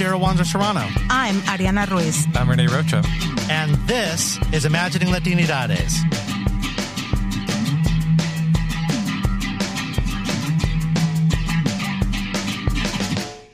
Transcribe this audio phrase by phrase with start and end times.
[0.00, 0.80] Darrel Wanzer Serrano.
[1.10, 2.26] I'm Ariana Ruiz.
[2.34, 3.02] I'm Rene Rocha.
[3.50, 6.29] And this is Imagining Latinidades.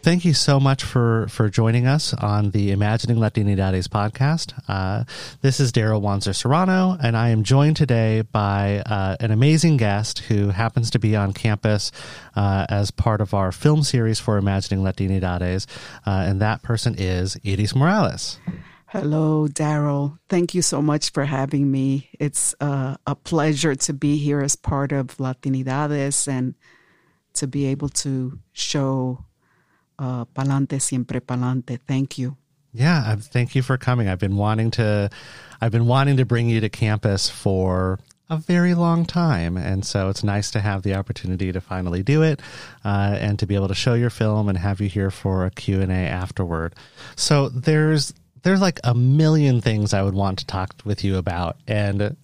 [0.06, 4.54] Thank you so much for, for joining us on the Imagining Latinidades podcast.
[4.68, 5.02] Uh,
[5.40, 10.20] this is Darrel Wanzer Serrano, and I am joined today by uh, an amazing guest
[10.20, 11.90] who happens to be on campus
[12.36, 15.66] uh, as part of our film series for Imagining Latinidades,
[16.06, 18.38] uh, and that person is Iris Morales.
[18.86, 20.20] Hello, Darrel.
[20.28, 22.10] Thank you so much for having me.
[22.20, 26.54] It's uh, a pleasure to be here as part of Latinidades and
[27.34, 29.25] to be able to show
[29.98, 31.78] uh, Palante Siempre Palante.
[31.86, 32.36] Thank you.
[32.72, 34.08] Yeah, thank you for coming.
[34.08, 35.08] I've been wanting to,
[35.60, 40.08] I've been wanting to bring you to campus for a very long time, and so
[40.08, 42.42] it's nice to have the opportunity to finally do it,
[42.84, 45.50] uh, and to be able to show your film and have you here for a
[45.50, 46.74] Q A afterward.
[47.14, 51.56] So there's there's like a million things I would want to talk with you about,
[51.68, 52.16] and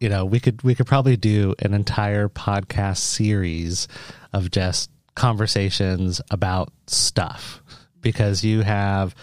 [0.00, 3.88] you know we could we could probably do an entire podcast series
[4.32, 7.62] of just conversations about stuff
[8.00, 9.14] because you have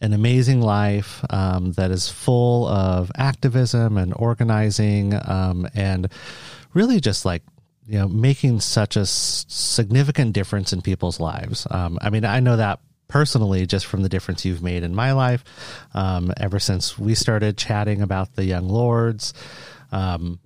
[0.00, 6.08] an amazing life um, that is full of activism and organizing um, and
[6.74, 7.42] really just like
[7.86, 11.66] you know making such a significant difference in people's lives.
[11.70, 12.80] Um, i mean i know that
[13.12, 15.44] personally just from the difference you've made in my life
[15.92, 19.34] um, ever since we started chatting about the young lords.
[19.92, 20.40] Um,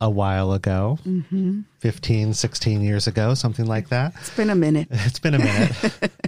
[0.00, 0.98] a while ago.
[1.06, 1.60] Mm-hmm.
[1.78, 4.14] 15 16 years ago something like that.
[4.20, 4.88] It's been a minute.
[4.90, 6.12] It's been a minute.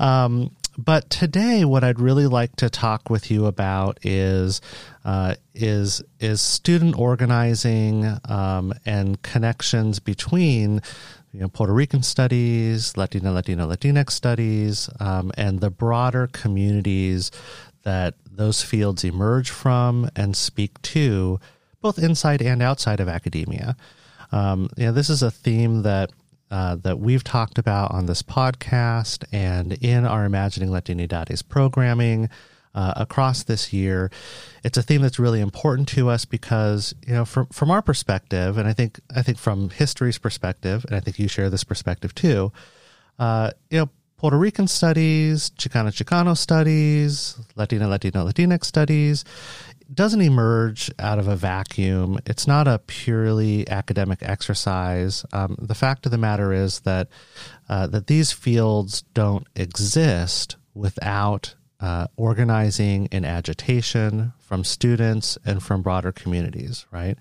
[0.00, 4.60] Um, but today what i'd really like to talk with you about is
[5.04, 10.80] uh, is is student organizing um, and connections between
[11.32, 17.30] you know, Puerto Rican studies, Latino, Latino, Latinx studies, um, and the broader communities
[17.82, 21.38] that those fields emerge from and speak to
[21.80, 23.76] both inside and outside of academia.
[24.32, 26.12] Um, you know, this is a theme that
[26.50, 32.30] uh, that we've talked about on this podcast and in our Imagining Latinidades programming
[32.74, 34.10] uh, across this year.
[34.64, 38.56] It's a theme that's really important to us because, you know, from from our perspective,
[38.56, 42.14] and I think I think from history's perspective, and I think you share this perspective
[42.14, 42.52] too.
[43.18, 49.24] Uh, you know, Puerto Rican studies, Chicano Chicano studies, Latina Latino Latinx studies
[49.92, 52.18] doesn't emerge out of a vacuum.
[52.26, 55.24] It's not a purely academic exercise.
[55.32, 57.08] Um, the fact of the matter is that
[57.68, 65.82] uh, that these fields don't exist without uh, organizing and agitation from students and from
[65.82, 67.16] broader communities, right?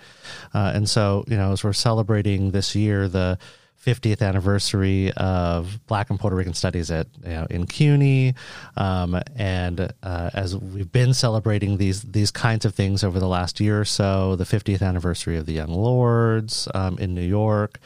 [0.53, 3.37] Uh, and so, you know, as we're celebrating this year, the
[3.85, 8.33] 50th anniversary of Black and Puerto Rican Studies at you know, in CUNY,
[8.75, 13.59] um, and uh, as we've been celebrating these these kinds of things over the last
[13.59, 17.79] year or so, the 50th anniversary of the Young Lords um, in New York,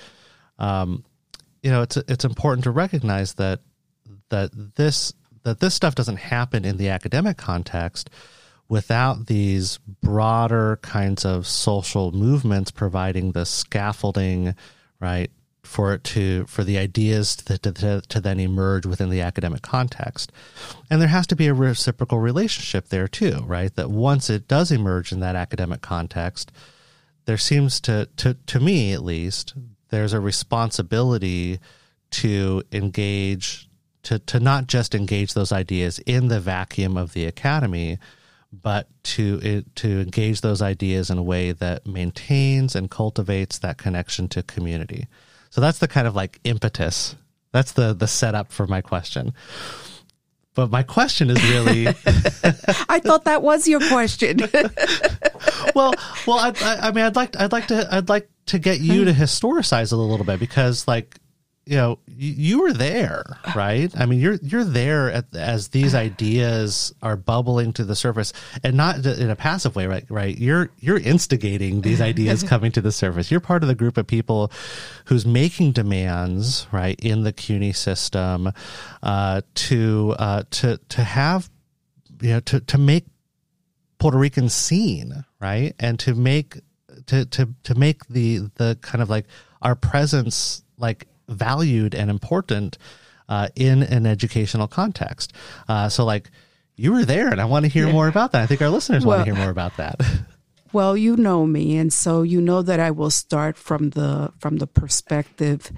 [0.60, 1.04] um,
[1.62, 3.60] you know, it's it's important to recognize that
[4.30, 5.14] that this
[5.44, 8.10] that this stuff doesn't happen in the academic context
[8.68, 14.56] without these broader kinds of social movements providing the scaffolding
[15.00, 15.30] right
[15.72, 20.30] for it to for the ideas to, to, to, then emerge within the academic context.
[20.90, 23.74] And there has to be a reciprocal relationship there too right?
[23.76, 26.52] That once it does emerge in that academic context
[27.26, 29.54] there seems to to to me at least
[29.90, 31.60] there's a responsibility
[32.10, 33.70] to engage
[34.04, 37.98] to to not just engage those ideas in the vacuum of the academy
[38.52, 44.28] but to to engage those ideas in a way that maintains and cultivates that connection
[44.28, 45.08] to community
[45.52, 47.16] so that's the kind of like impetus.
[47.52, 49.34] That's the the setup for my question.
[50.54, 51.88] But my question is really
[52.90, 54.40] I thought that was your question.
[55.76, 55.94] well,
[56.28, 59.06] well, I, I, I mean, I'd like, I'd like to, I'd like to get you
[59.06, 59.22] to hmm.
[59.22, 61.18] historicize it a little bit because, like,
[61.66, 63.24] you know you, you were there
[63.56, 63.92] right?
[63.98, 68.76] I mean you're you're there at, as these ideas are bubbling to the surface and
[68.76, 70.38] not in a passive way right right?
[70.38, 73.30] You're you're instigating these ideas coming to the surface.
[73.30, 74.52] You're part of the group of people
[75.06, 78.52] who's making demands right in the cuny system
[79.04, 81.50] uh, to uh, to to have
[82.22, 83.06] you know to to make
[84.00, 85.74] puerto rican seen right?
[85.80, 86.60] And to make
[87.08, 89.26] to to to make the the kind of like
[89.62, 92.78] our presence like valued and important
[93.30, 95.34] uh, in an educational context.
[95.68, 96.30] Uh, so, like,
[96.76, 97.94] you were there, and I want to hear yeah.
[97.94, 98.42] more about that.
[98.42, 100.02] I think our listeners well, want to hear more about that.
[100.74, 104.58] well, you know me, and so you know that I will start from the from
[104.58, 105.72] the perspective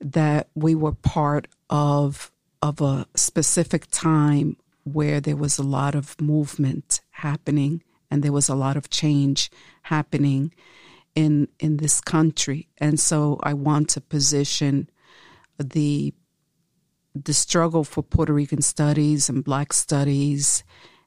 [0.00, 2.30] that we were part of
[2.62, 8.48] of a specific time where there was a lot of movement happening and there was
[8.48, 9.50] a lot of change
[9.82, 10.52] happening
[11.14, 14.88] in in this country and so i want to position
[15.58, 16.14] the
[17.14, 20.62] the struggle for Puerto Rican studies and black studies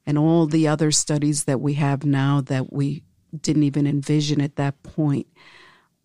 [0.05, 3.03] and all the other studies that we have now that we
[3.41, 5.27] didn't even envision at that point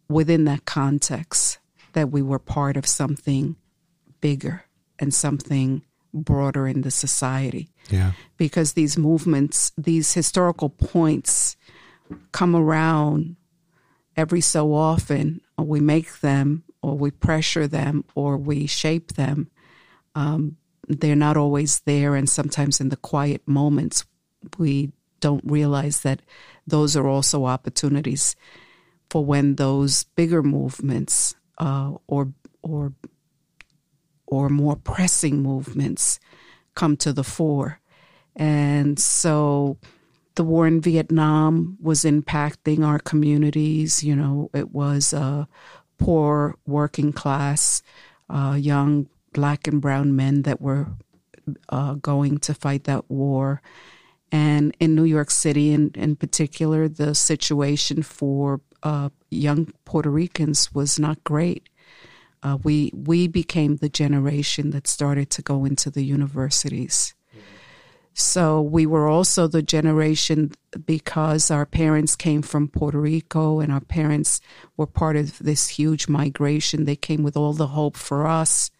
[0.08, 1.58] within that context
[1.92, 3.56] that we were part of something
[4.20, 4.64] bigger
[4.98, 5.82] and something
[6.14, 7.70] broader in the society.
[7.90, 8.12] Yeah.
[8.36, 11.56] Because these movements, these historical points
[12.32, 13.36] come around
[14.18, 19.48] every so often, we make them, or we pressure them, or we shape them.
[20.16, 20.56] Um,
[20.88, 24.04] they're not always there, and sometimes in the quiet moments,
[24.58, 26.20] we don't realize that
[26.66, 28.34] those are also opportunities
[29.08, 32.32] for when those bigger movements uh, or
[32.62, 32.92] or
[34.26, 36.18] or more pressing movements
[36.74, 37.80] come to the fore.
[38.34, 39.78] And so
[40.38, 44.04] the war in Vietnam was impacting our communities.
[44.04, 45.12] You know, it was
[45.98, 47.82] poor working class,
[48.30, 50.86] uh, young black and brown men that were
[51.70, 53.60] uh, going to fight that war.
[54.30, 60.72] And in New York City, in, in particular, the situation for uh, young Puerto Ricans
[60.72, 61.68] was not great.
[62.44, 67.14] Uh, we we became the generation that started to go into the universities.
[68.20, 70.50] So we were also the generation
[70.84, 74.40] because our parents came from Puerto Rico and our parents
[74.76, 76.84] were part of this huge migration.
[76.84, 78.72] They came with all the hope for us.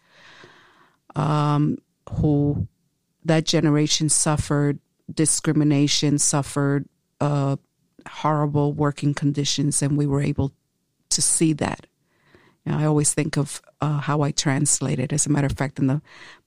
[1.15, 1.77] Um,
[2.15, 2.67] who
[3.23, 4.79] that generation suffered
[5.11, 6.89] discrimination, suffered
[7.21, 7.55] uh,
[8.07, 10.51] horrible working conditions, and we were able
[11.11, 11.87] to see that
[12.69, 15.11] you know, I always think of uh, how I translated.
[15.11, 16.01] As a matter of fact, in the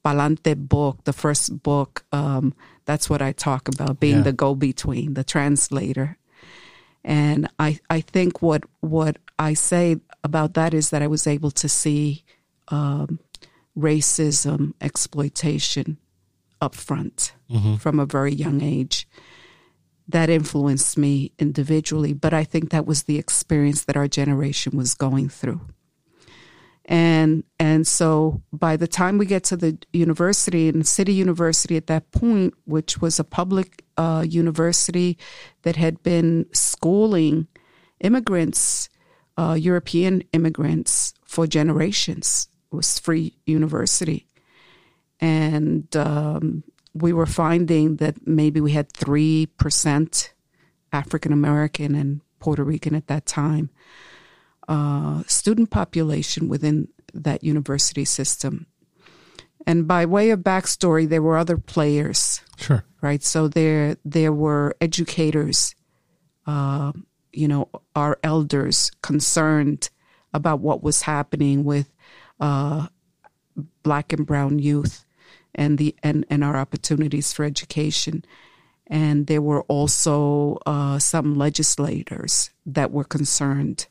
[0.04, 2.54] Palante book, the first book, um,
[2.84, 4.22] that's what I talk about being yeah.
[4.22, 6.16] the go between, the translator.
[7.04, 11.50] And I, I think what what I say about that is that I was able
[11.50, 12.22] to see
[12.69, 13.19] um,
[13.76, 15.98] racism, exploitation
[16.60, 17.76] up front mm-hmm.
[17.76, 19.08] from a very young age.
[20.06, 24.94] That influenced me individually, but I think that was the experience that our generation was
[24.94, 25.62] going through
[26.87, 31.87] and and so by the time we get to the university and city university at
[31.87, 35.17] that point which was a public uh, university
[35.62, 37.46] that had been schooling
[38.00, 38.88] immigrants
[39.37, 44.26] uh, european immigrants for generations it was free university.
[45.20, 46.64] And um,
[46.94, 50.29] we were finding that maybe we had 3%
[50.94, 53.70] african american and puerto rican at that time
[54.69, 58.67] uh, student population within that university system.
[59.67, 62.41] And by way of backstory, there were other players.
[62.56, 62.85] Sure.
[63.00, 63.23] Right.
[63.23, 65.75] So there there were educators,
[66.47, 66.93] uh,
[67.32, 69.91] you know, our elders concerned
[70.35, 71.93] about what was happening with
[72.41, 72.87] uh,
[73.82, 75.05] black and brown youth
[75.55, 78.25] and the and, and our opportunities for education.
[78.88, 83.87] And there were also uh, some legislators that were concerned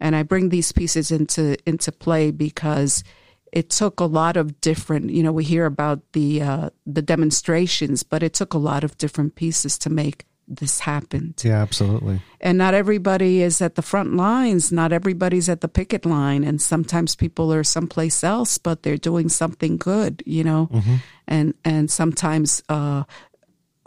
[0.00, 3.04] and I bring these pieces into into play because
[3.52, 5.10] it took a lot of different.
[5.10, 8.96] You know, we hear about the uh, the demonstrations, but it took a lot of
[8.98, 11.34] different pieces to make this happen.
[11.42, 12.20] Yeah, absolutely.
[12.40, 14.72] And not everybody is at the front lines.
[14.72, 19.28] Not everybody's at the picket line, and sometimes people are someplace else, but they're doing
[19.28, 20.22] something good.
[20.26, 20.96] You know, mm-hmm.
[21.26, 22.62] and and sometimes.
[22.68, 23.04] Uh,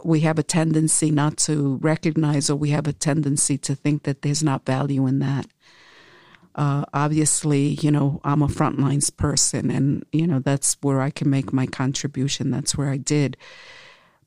[0.02, 4.20] we have a tendency not to recognize, or we have a tendency to think that
[4.20, 5.46] there's not value in that.
[6.54, 11.28] Uh, obviously, you know, I'm a frontlines person, and you know that's where I can
[11.28, 12.50] make my contribution.
[12.50, 13.36] That's where I did.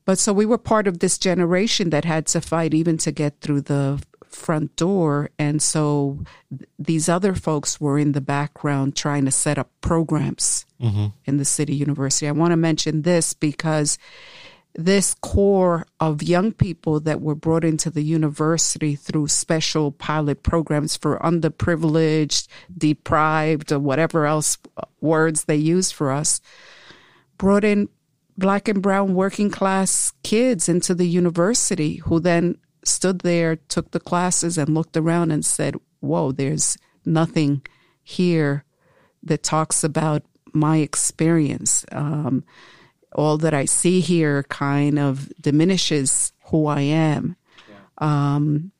[0.06, 3.42] But so we were part of this generation that had to fight even to get
[3.42, 6.20] through the front door, and so
[6.50, 11.08] th- these other folks were in the background trying to set up programs mm-hmm.
[11.26, 12.28] in the city university.
[12.28, 13.98] I want to mention this because
[14.78, 20.96] this core of young people that were brought into the university through special pilot programs
[20.96, 24.60] for underprivileged, deprived, or whatever else
[25.02, 26.40] words they use for us,
[27.40, 27.90] brought in
[28.38, 32.56] black and brown working class kids into the university who then
[32.86, 37.64] stood there, took the classes, and looked around and said, Whoa, there's nothing
[38.04, 38.64] here
[39.24, 40.22] that talks about
[40.54, 41.84] my experience.
[41.92, 42.44] Um,
[43.14, 47.36] all that I see here kind of diminishes who I am.
[47.68, 48.36] Yeah.
[48.36, 48.72] Um,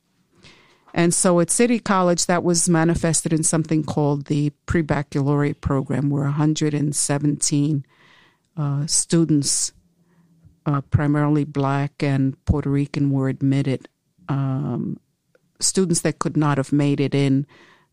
[0.94, 6.10] and so at City College, that was manifested in something called the pre baccalaureate program,
[6.10, 7.86] where 117
[8.58, 9.74] uh, students,
[10.66, 13.88] uh, primarily black and Puerto Rican, were admitted.
[14.28, 15.00] Um,
[15.60, 17.46] students that could not have made it in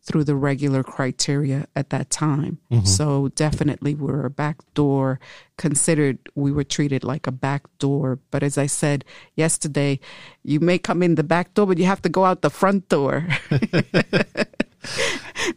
[0.05, 2.59] through the regular criteria at that time.
[2.71, 2.85] Mm-hmm.
[2.85, 5.19] So definitely we were a back door
[5.57, 8.19] considered we were treated like a back door.
[8.29, 9.03] But as I said
[9.35, 9.99] yesterday,
[10.43, 12.87] you may come in the back door, but you have to go out the front
[12.87, 13.27] door.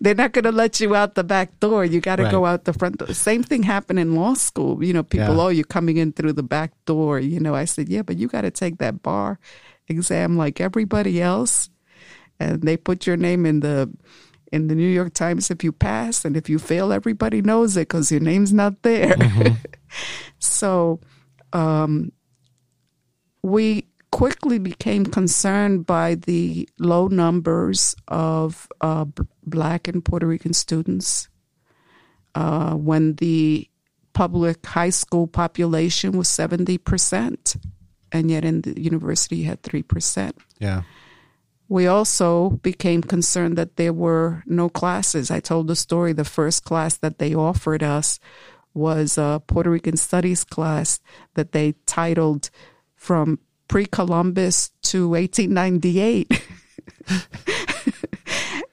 [0.01, 1.85] They're not going to let you out the back door.
[1.85, 2.33] You got to right.
[2.33, 3.13] go out the front door.
[3.13, 4.83] Same thing happened in law school.
[4.83, 5.43] You know, people, yeah.
[5.43, 7.19] oh, you're coming in through the back door.
[7.19, 9.39] You know, I said, yeah, but you got to take that bar
[9.89, 11.69] exam like everybody else.
[12.41, 13.93] And they put your name in the
[14.53, 17.89] in the New York Times if you pass, and if you fail, everybody knows it
[17.89, 19.15] because your name's not there.
[19.15, 19.55] Mm-hmm.
[20.39, 21.01] so
[21.53, 22.13] um,
[23.43, 30.53] we quickly became concerned by the low numbers of uh, b- Black and Puerto Rican
[30.53, 31.29] students.
[32.35, 33.69] Uh, when the
[34.13, 37.57] public high school population was 70%,
[38.13, 40.33] and yet in the university you had 3%.
[40.59, 40.83] Yeah.
[41.69, 45.31] We also became concerned that there were no classes.
[45.31, 48.19] I told the story the first class that they offered us
[48.73, 51.01] was a Puerto Rican studies class
[51.35, 52.51] that they titled
[52.95, 56.43] From Pre Columbus to 1898.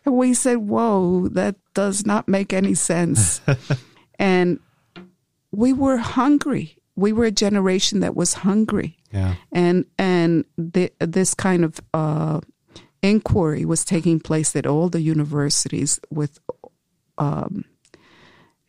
[0.05, 3.41] and we said, Whoa, that does not make any sense.
[4.19, 4.59] and
[5.51, 6.77] we were hungry.
[6.95, 8.97] We were a generation that was hungry.
[9.11, 9.35] Yeah.
[9.51, 12.41] And and the, this kind of uh,
[13.09, 16.39] inquiry was taking place at all the universities with,
[17.17, 17.65] um,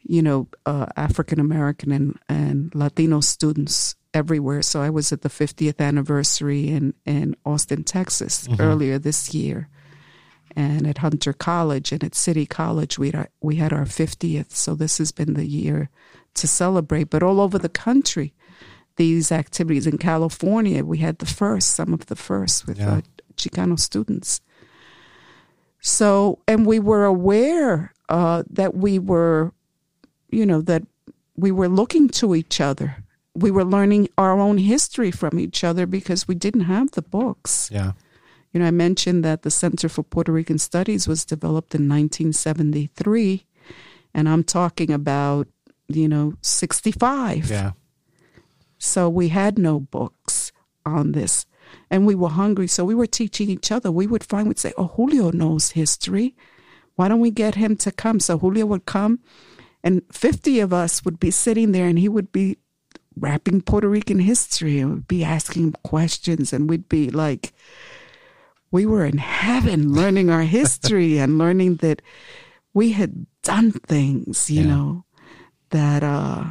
[0.03, 4.63] you know, uh, African American and, and Latino students everywhere.
[4.63, 8.61] So I was at the 50th anniversary in, in Austin, Texas mm-hmm.
[8.61, 9.69] earlier this year.
[10.55, 14.53] And at Hunter College and at City College, we had, we had our 50th.
[14.53, 15.91] So this has been the year
[16.35, 17.11] to celebrate.
[17.11, 18.33] But all over the country,
[18.97, 22.97] these activities in California, we had the first, some of the first with yeah.
[22.97, 23.01] uh,
[23.37, 24.41] Chicano students.
[25.81, 29.53] So, and we were aware uh, that we were,
[30.31, 30.83] you know, that
[31.37, 33.05] we were looking to each other.
[33.35, 37.71] We were learning our own history from each other because we didn't have the books.
[37.73, 37.93] Yeah.
[38.53, 43.45] You know, I mentioned that the Center for Puerto Rican Studies was developed in 1973,
[44.15, 45.47] and I'm talking about,
[45.89, 47.51] you know, 65.
[47.51, 47.73] Yeah.
[48.79, 50.53] So we had no books
[50.87, 51.45] on this
[51.91, 52.67] and we were hungry.
[52.67, 53.91] So we were teaching each other.
[53.91, 56.35] We would find, we'd say, oh, Julio knows history.
[56.97, 58.21] Why don't we get him to come?
[58.21, 59.21] So Julio would come,
[59.85, 62.59] and 50 of us would be sitting there, and he would be
[63.19, 67.53] rapping Puerto Rican history and would be asking questions, and we'd be like,
[68.71, 72.03] we were in heaven learning our history and learning that
[72.75, 74.69] we had done things, you yeah.
[74.69, 75.05] know,
[75.71, 76.45] that uh,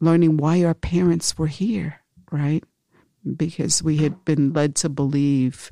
[0.00, 2.00] learning why our parents were here,
[2.30, 2.64] right?
[3.36, 5.70] Because we had been led to believe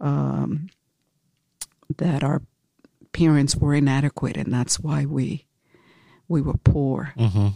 [0.00, 0.68] um,
[1.96, 2.42] that our
[3.12, 5.46] parents were inadequate, and that's why we
[6.28, 7.12] we were poor.
[7.16, 7.48] Mm-hmm.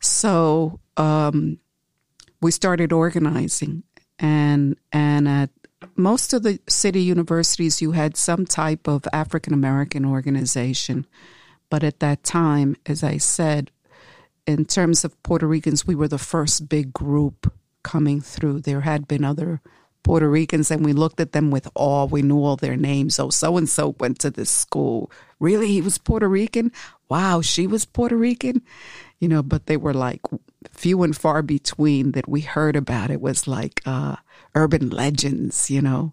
[0.00, 1.58] So um,
[2.40, 3.82] we started organizing,
[4.18, 5.50] and and at
[5.96, 11.06] most of the city universities, you had some type of African American organization.
[11.70, 13.70] But at that time, as I said,
[14.46, 17.52] in terms of Puerto Ricans, we were the first big group
[17.84, 18.60] coming through.
[18.60, 19.60] There had been other
[20.02, 22.06] Puerto Ricans, and we looked at them with awe.
[22.06, 23.18] We knew all their names.
[23.18, 25.10] Oh, so and so went to this school.
[25.38, 25.68] Really?
[25.68, 26.72] He was Puerto Rican?
[27.08, 28.62] Wow, she was Puerto Rican?
[29.18, 30.20] You know, but they were like
[30.70, 33.10] few and far between that we heard about.
[33.10, 34.16] It was like uh,
[34.54, 36.12] urban legends, you know.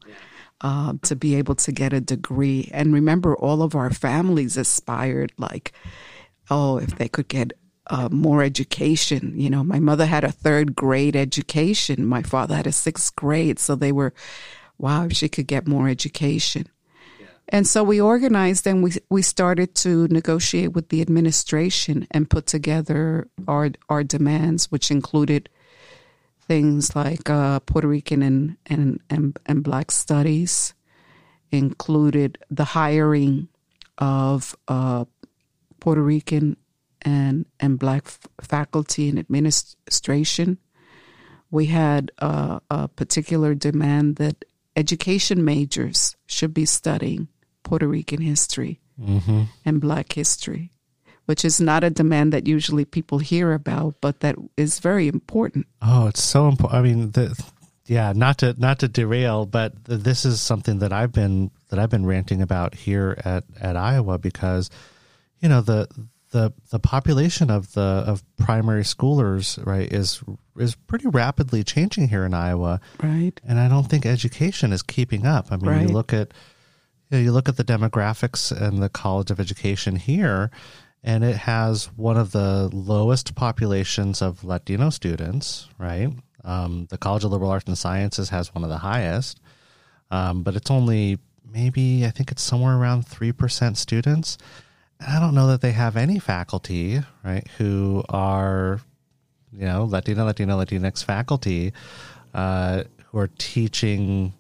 [0.64, 2.70] Uh, to be able to get a degree.
[2.72, 5.74] And remember, all of our families aspired, like,
[6.52, 7.54] oh, if they could get
[7.92, 9.34] uh, more education.
[9.36, 12.06] You know, my mother had a third grade education.
[12.06, 13.60] My father had a sixth grade.
[13.60, 14.14] So they were,
[14.78, 16.68] wow, if she could get more education.
[17.50, 22.46] And so we organized and we we started to negotiate with the administration and put
[22.46, 25.50] together our our demands, which included
[26.48, 30.74] things like uh, Puerto Rican and, and, and, and Black studies,
[31.52, 33.48] included the hiring
[33.98, 35.06] of uh,
[35.80, 36.58] Puerto Rican
[37.02, 40.58] and and black f- faculty and administration.
[41.50, 47.28] We had uh, a particular demand that education majors should be studying
[47.64, 49.44] Puerto Rican history mm-hmm.
[49.66, 50.72] and Black history,
[51.26, 55.68] which is not a demand that usually people hear about, but that is very important.
[55.82, 56.80] Oh, it's so important.
[56.80, 57.42] I mean, the,
[57.86, 61.90] yeah, not to not to derail, but this is something that I've been that I've
[61.90, 64.70] been ranting about here at at Iowa because
[65.40, 65.88] you know the
[66.32, 70.24] the the population of the of primary schoolers right is
[70.58, 73.40] is pretty rapidly changing here in Iowa, right?
[73.48, 75.52] And I don't think education is keeping up.
[75.52, 75.82] I mean, right.
[75.82, 76.34] you look at
[77.10, 80.52] you, know, you look at the demographics in the College of Education here,
[81.04, 85.68] and it has one of the lowest populations of Latino students.
[85.78, 86.10] Right,
[86.44, 89.42] um, the College of Liberal Arts and Sciences has one of the highest,
[90.10, 94.38] um, but it's only maybe I think it's somewhere around three percent students.
[95.06, 98.80] I don't know that they have any faculty, right, who are,
[99.52, 101.74] you know, Latino, Latino, Latinx faculty
[102.34, 104.34] uh, who are teaching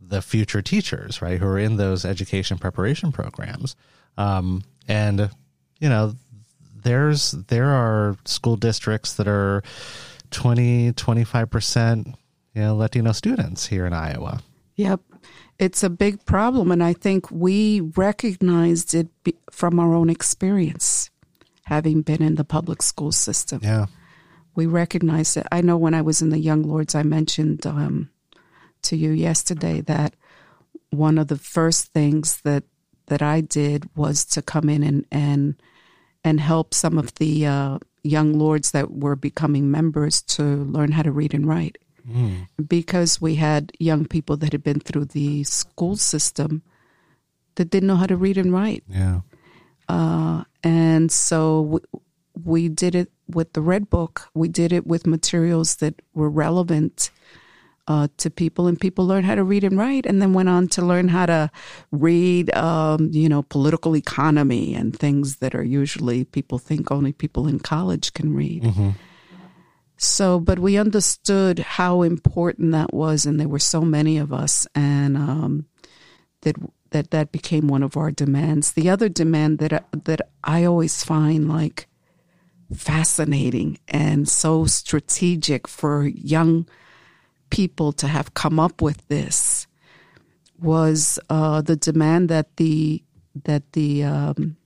[0.00, 3.76] the future teachers, right, who are in those education preparation programs.
[4.16, 5.30] Um, and,
[5.80, 6.14] you know,
[6.82, 9.62] there's there are school districts that are
[10.30, 12.06] 20, 25%,
[12.54, 14.42] you know, Latino students here in Iowa.
[14.76, 15.00] Yep
[15.58, 16.70] it's a big problem.
[16.70, 19.08] And I think we recognized it
[19.50, 21.10] from our own experience,
[21.64, 23.60] having been in the public school system.
[23.62, 23.86] Yeah.
[24.54, 25.46] We recognized it.
[25.52, 28.10] I know when I was in the Young Lords, I mentioned um,
[28.82, 30.14] to you yesterday that
[30.90, 32.64] one of the first things that
[33.06, 35.54] that I did was to come in and and
[36.24, 41.02] and help some of the uh, young lords that were becoming members to learn how
[41.02, 42.46] to read and write mm.
[42.66, 46.62] because we had young people that had been through the school system
[47.56, 48.84] that didn't know how to read and write.
[48.88, 49.20] Yeah.
[49.88, 51.80] Uh, and so we,
[52.44, 54.28] we did it with the Red Book.
[54.34, 57.10] We did it with materials that were relevant
[57.88, 60.68] uh, to people, and people learned how to read and write, and then went on
[60.68, 61.50] to learn how to
[61.90, 67.48] read, um, you know, political economy and things that are usually people think only people
[67.48, 68.62] in college can read.
[68.62, 68.90] Mm-hmm.
[69.98, 74.66] So, but we understood how important that was, and there were so many of us,
[74.74, 75.66] and um,
[76.42, 76.54] that
[76.90, 78.72] that that became one of our demands.
[78.72, 81.88] The other demand that that I always find like
[82.72, 86.68] fascinating and so strategic for young
[87.50, 89.66] people to have come up with this
[90.60, 93.02] was uh, the demand that the
[93.44, 94.56] that the um,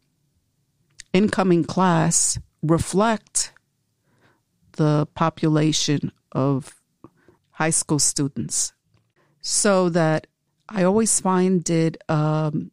[1.13, 3.52] incoming class reflect
[4.73, 6.81] the population of
[7.51, 8.73] high school students.
[9.41, 10.27] So that
[10.69, 12.71] I always find it um,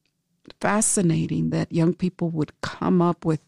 [0.62, 3.42] fascinating that young people would come up with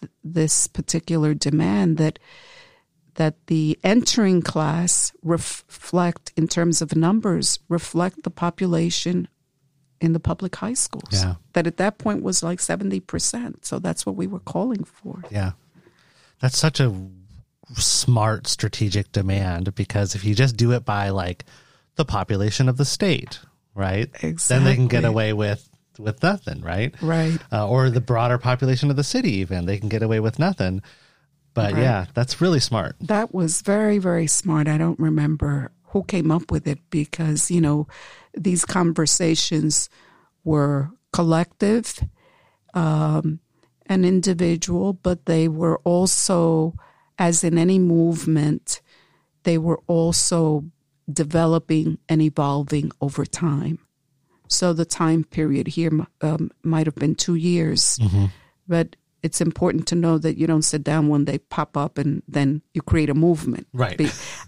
[0.00, 2.18] th- this particular demand that
[3.14, 9.28] that the entering class ref- reflect in terms of numbers reflect the population
[10.00, 11.12] in the public high schools.
[11.12, 11.36] Yeah.
[11.52, 13.64] That at that point was like 70%.
[13.64, 15.22] So that's what we were calling for.
[15.30, 15.52] Yeah.
[16.40, 16.92] That's such a
[17.76, 21.44] smart strategic demand because if you just do it by like
[21.96, 23.40] the population of the state,
[23.74, 24.10] right?
[24.22, 24.56] Exactly.
[24.56, 26.94] Then they can get away with with nothing, right?
[27.00, 27.38] Right.
[27.52, 30.82] Uh, or the broader population of the city, even they can get away with nothing.
[31.54, 31.82] But right.
[31.82, 32.96] yeah, that's really smart.
[33.00, 34.68] That was very very smart.
[34.68, 37.86] I don't remember who came up with it because you know
[38.36, 39.88] these conversations
[40.42, 42.00] were collective
[42.74, 43.38] um,
[43.86, 46.74] and individual, but they were also
[47.18, 48.80] as in any movement,
[49.44, 50.64] they were also
[51.10, 53.78] developing and evolving over time.
[54.48, 58.26] So the time period here um, might have been two years, mm-hmm.
[58.68, 62.22] but it's important to know that you don't sit down one day, pop up, and
[62.28, 63.66] then you create a movement.
[63.72, 63.98] Right.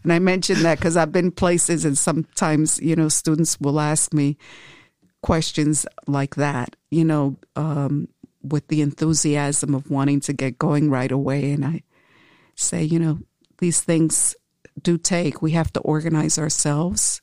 [0.04, 4.12] And I mentioned that because I've been places, and sometimes you know students will ask
[4.12, 4.36] me
[5.22, 6.76] questions like that.
[6.90, 8.08] You know, um,
[8.42, 11.82] with the enthusiasm of wanting to get going right away, and I
[12.56, 13.20] say, you know,
[13.58, 14.34] these things
[14.82, 15.40] do take.
[15.40, 17.22] We have to organize ourselves,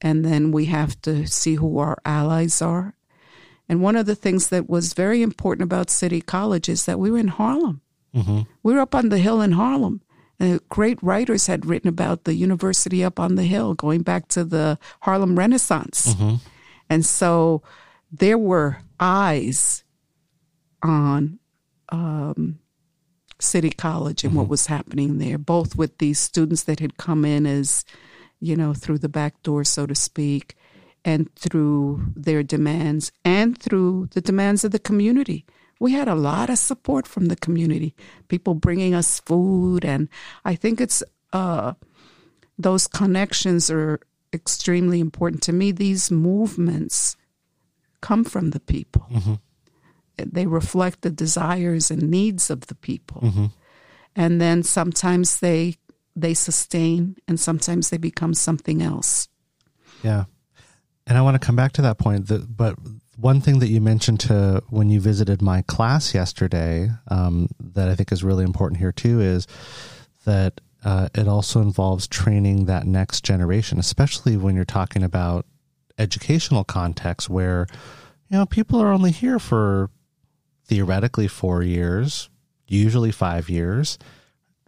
[0.00, 2.94] and then we have to see who our allies are.
[3.68, 7.10] And one of the things that was very important about City College is that we
[7.10, 7.82] were in Harlem.
[8.14, 8.42] Mm-hmm.
[8.62, 10.00] We were up on the hill in Harlem.
[10.40, 14.44] And great writers had written about the university up on the hill, going back to
[14.44, 16.14] the Harlem Renaissance.
[16.14, 16.36] Mm-hmm.
[16.88, 17.62] And so
[18.10, 19.84] there were eyes
[20.82, 21.38] on
[21.90, 22.60] um,
[23.40, 24.40] City College and mm-hmm.
[24.40, 27.84] what was happening there, both with these students that had come in as,
[28.40, 30.56] you know, through the back door, so to speak,
[31.04, 35.44] and through their demands and through the demands of the community.
[35.80, 37.94] We had a lot of support from the community,
[38.26, 39.84] people bringing us food.
[39.84, 40.08] And
[40.44, 41.74] I think it's, uh,
[42.58, 44.00] those connections are
[44.32, 45.70] extremely important to me.
[45.70, 47.16] These movements
[48.00, 49.06] come from the people.
[49.12, 49.34] Mm-hmm
[50.18, 53.22] they reflect the desires and needs of the people.
[53.22, 53.46] Mm-hmm.
[54.16, 55.76] And then sometimes they
[56.16, 59.28] they sustain and sometimes they become something else.
[60.02, 60.24] Yeah.
[61.06, 62.76] And I want to come back to that point that but
[63.16, 67.94] one thing that you mentioned to when you visited my class yesterday um, that I
[67.94, 69.46] think is really important here too is
[70.24, 75.46] that uh, it also involves training that next generation, especially when you're talking about
[75.98, 77.66] educational context where
[78.28, 79.90] you know people are only here for
[80.68, 82.30] theoretically four years,
[82.66, 83.98] usually five years,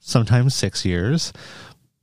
[0.01, 1.33] sometimes six years.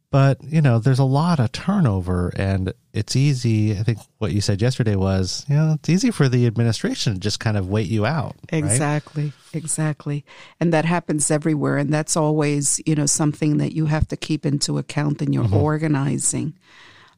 [0.09, 3.77] But, you know, there's a lot of turnover and it's easy.
[3.77, 7.19] I think what you said yesterday was, you know, it's easy for the administration to
[7.19, 8.37] just kind of wait you out.
[8.47, 9.23] Exactly.
[9.25, 9.33] Right?
[9.53, 10.23] Exactly.
[10.61, 11.77] And that happens everywhere.
[11.77, 15.43] And that's always, you know, something that you have to keep into account in your
[15.43, 15.57] mm-hmm.
[15.57, 16.53] organizing.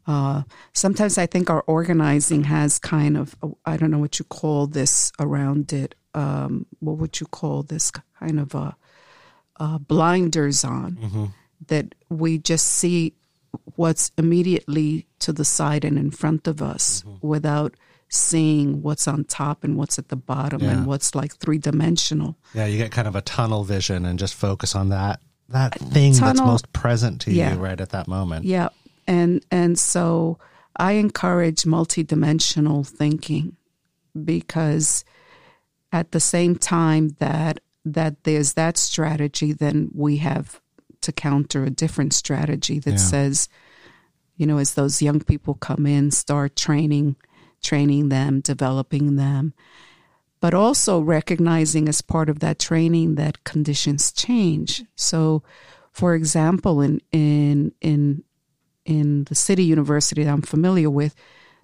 [0.07, 0.41] Uh,
[0.73, 3.35] sometimes I think our organizing has kind of,
[3.67, 5.93] I don't know what you call this around it.
[6.13, 8.75] Um, what would you call this kind of a,
[9.57, 10.93] a blinders on?
[10.93, 11.25] Mm-hmm
[11.67, 13.13] that we just see
[13.75, 17.27] what's immediately to the side and in front of us mm-hmm.
[17.27, 17.75] without
[18.07, 20.71] seeing what's on top and what's at the bottom yeah.
[20.71, 22.35] and what's like three dimensional.
[22.53, 25.19] Yeah, you get kind of a tunnel vision and just focus on that
[25.49, 27.53] that thing tunnel, that's most present to yeah.
[27.53, 28.45] you right at that moment.
[28.45, 28.69] Yeah.
[29.07, 30.39] And and so
[30.75, 33.55] I encourage multidimensional thinking
[34.23, 35.03] because
[35.91, 40.61] at the same time that that there's that strategy, then we have
[41.01, 42.97] to counter a different strategy that yeah.
[42.97, 43.49] says,
[44.35, 47.15] you know, as those young people come in, start training,
[47.61, 49.53] training them, developing them,
[50.39, 54.83] but also recognizing as part of that training that conditions change.
[54.95, 55.43] So,
[55.91, 58.23] for example, in in in
[58.85, 61.15] in the city university that I'm familiar with,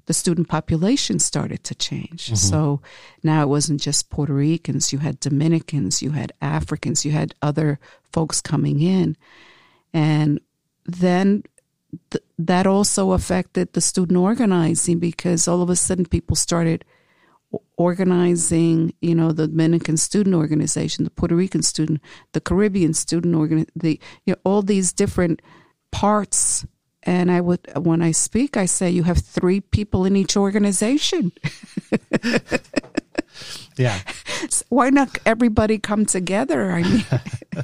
[0.06, 2.28] the student population started to change.
[2.28, 2.36] Mm-hmm.
[2.36, 2.82] So
[3.24, 7.80] now it wasn't just Puerto Ricans, you had Dominicans, you had Africans, you had other
[8.12, 9.18] folks coming in.
[9.94, 10.39] And
[10.86, 11.44] then
[12.12, 16.86] th- that also affected the student organizing because all of a sudden people started
[17.78, 22.02] organizing, you know, the Dominican student organization, the Puerto Rican student,
[22.34, 25.41] the Caribbean student organ, the you know, all these different
[25.91, 26.65] parts
[27.06, 31.32] and I would, when I speak, I say you have three people in each organization.
[33.78, 34.00] yeah.
[34.50, 36.72] So why not everybody come together?
[36.72, 37.06] I mean,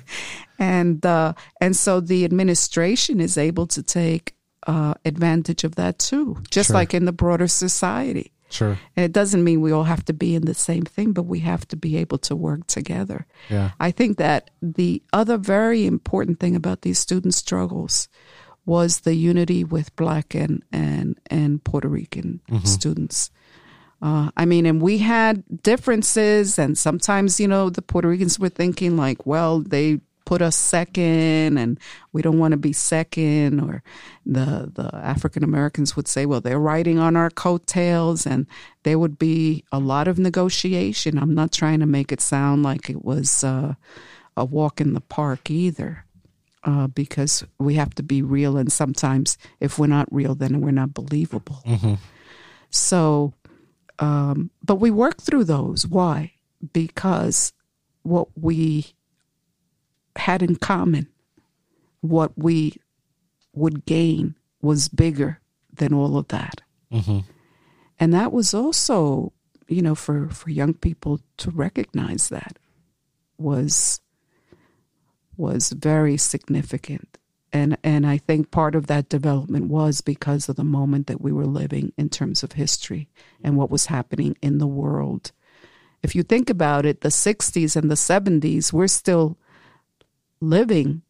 [0.59, 4.35] and uh, and so the administration is able to take
[4.67, 6.75] uh, advantage of that too, just sure.
[6.75, 8.31] like in the broader society.
[8.49, 8.77] Sure.
[8.97, 11.39] And it doesn't mean we all have to be in the same thing, but we
[11.39, 13.25] have to be able to work together.
[13.49, 13.71] Yeah.
[13.79, 18.09] I think that the other very important thing about these student struggles
[18.65, 22.65] was the unity with Black and and and Puerto Rican mm-hmm.
[22.65, 23.31] students.
[24.01, 28.49] Uh, I mean, and we had differences, and sometimes you know the Puerto Ricans were
[28.49, 31.79] thinking like, well, they put us second, and
[32.13, 33.83] we don't want to be second, or
[34.25, 38.47] the the African Americans would say, well, they're riding on our coattails, and
[38.83, 41.17] there would be a lot of negotiation.
[41.17, 43.75] I'm not trying to make it sound like it was uh,
[44.35, 46.05] a walk in the park either
[46.63, 48.57] uh, because we have to be real.
[48.57, 51.61] And sometimes if we're not real, then we're not believable.
[51.65, 51.95] Mm-hmm.
[52.69, 53.33] So,
[53.99, 55.87] um, but we work through those.
[55.87, 56.33] Why?
[56.73, 57.53] Because
[58.03, 58.93] what we
[60.15, 61.07] had in common,
[62.01, 62.75] what we
[63.53, 65.39] would gain was bigger
[65.73, 66.61] than all of that.
[66.91, 67.19] Mm-hmm.
[67.99, 69.33] And that was also,
[69.67, 72.57] you know, for, for young people to recognize that
[73.37, 74.01] was
[75.37, 77.17] was very significant.
[77.53, 81.31] And, and I think part of that development was because of the moment that we
[81.31, 83.09] were living in terms of history
[83.43, 85.31] and what was happening in the world.
[86.01, 89.37] If you think about it, the 60s and the 70s, we're still
[90.39, 91.01] living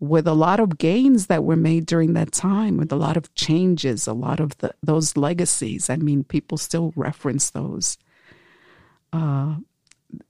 [0.00, 3.32] with a lot of gains that were made during that time, with a lot of
[3.34, 5.90] changes, a lot of the, those legacies.
[5.90, 7.98] I mean, people still reference those.
[9.12, 9.56] Uh,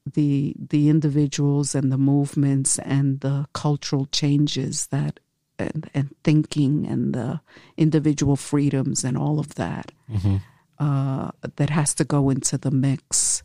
[0.07, 5.21] the the individuals and the movements and the cultural changes that
[5.59, 7.41] and, and thinking and the
[7.77, 10.37] individual freedoms and all of that mm-hmm.
[10.79, 13.43] uh, that has to go into the mix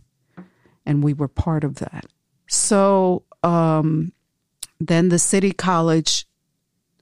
[0.86, 2.06] and we were part of that
[2.48, 4.12] so um,
[4.80, 6.26] then the city college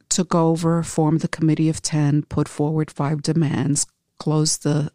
[0.09, 3.85] took over formed the committee of 10 put forward five demands
[4.17, 4.91] closed the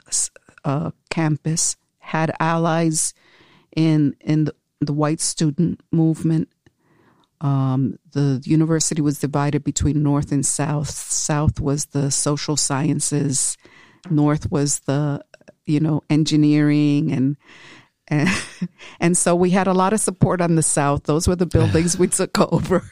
[0.64, 3.14] uh, campus had allies
[3.77, 6.49] in in the, the white student movement.
[7.41, 10.91] Um, the university was divided between North and South.
[10.91, 13.57] South was the social sciences.
[14.11, 15.25] North was the
[15.67, 17.37] you know engineering and
[18.09, 18.29] and,
[19.01, 21.05] and so we had a lot of support on the south.
[21.05, 22.89] Those were the buildings we took over.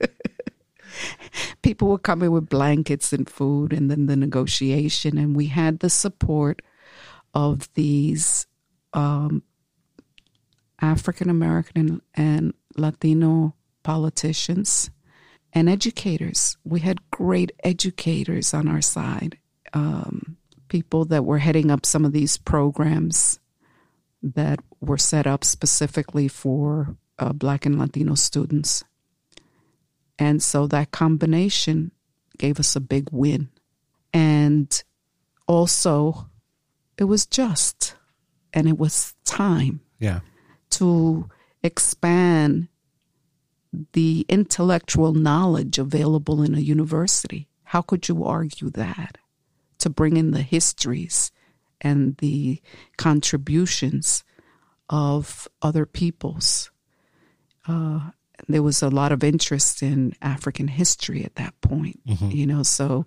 [1.62, 5.90] People were coming with blankets and food, and then the negotiation, and we had the
[5.90, 6.62] support
[7.34, 8.46] of these
[8.92, 9.42] um,
[10.80, 14.90] African American and Latino politicians
[15.52, 16.56] and educators.
[16.64, 19.38] We had great educators on our side,
[19.72, 20.36] um,
[20.68, 23.40] people that were heading up some of these programs
[24.22, 28.84] that were set up specifically for uh, Black and Latino students.
[30.18, 31.92] And so that combination
[32.38, 33.48] gave us a big win.
[34.12, 34.82] And
[35.46, 36.28] also,
[36.96, 37.94] it was just
[38.52, 39.80] and it was time.
[39.98, 40.20] Yeah.
[40.70, 41.28] To
[41.62, 42.68] expand
[43.92, 47.48] the intellectual knowledge available in a university.
[47.64, 49.18] How could you argue that?
[49.80, 51.30] To bring in the histories
[51.80, 52.60] and the
[52.96, 54.24] contributions
[54.88, 56.70] of other peoples.
[57.66, 58.10] Uh,
[58.48, 62.30] there was a lot of interest in African history at that point, mm-hmm.
[62.30, 63.04] you know, so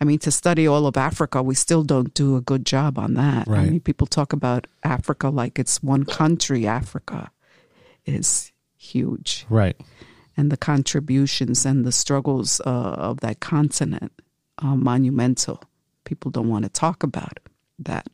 [0.00, 3.14] I mean, to study all of Africa, we still don't do a good job on
[3.14, 3.48] that.
[3.48, 3.60] Right.
[3.60, 6.66] I mean, people talk about Africa like it's one country.
[6.66, 7.32] Africa
[8.06, 9.44] is huge.
[9.48, 9.76] Right.
[10.36, 14.12] And the contributions and the struggles uh, of that continent
[14.58, 15.64] are monumental.
[16.04, 17.40] People don't want to talk about
[17.80, 18.06] that.